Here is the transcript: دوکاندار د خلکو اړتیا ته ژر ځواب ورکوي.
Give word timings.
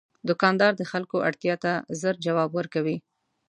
دوکاندار 0.29 0.71
د 0.77 0.83
خلکو 0.91 1.15
اړتیا 1.27 1.55
ته 1.63 1.71
ژر 1.99 2.15
ځواب 2.25 2.49
ورکوي. 2.53 2.97